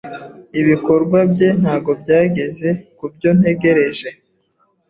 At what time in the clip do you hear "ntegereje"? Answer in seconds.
3.39-4.09